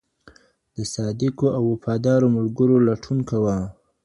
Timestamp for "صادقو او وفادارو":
0.93-2.27